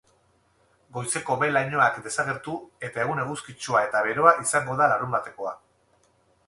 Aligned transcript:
Goizeko 0.95 1.35
behe 1.43 1.53
lainoak 1.57 1.99
desagertu 2.07 2.57
eta 2.89 3.05
egun 3.05 3.23
eguzkitsua 3.27 3.85
eta 3.91 4.03
beroa 4.09 4.35
izango 4.47 4.81
da 4.83 4.91
larunbatekoa. 4.95 5.55